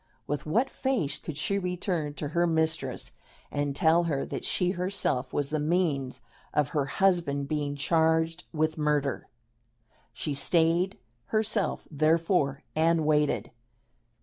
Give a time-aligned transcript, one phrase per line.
[0.25, 3.11] With what face could she return to her mistress
[3.51, 6.21] and tell her that she herself was the means
[6.55, 9.27] of her husband being charged with murder?
[10.11, 13.51] She stayed herself, therefore, and waited.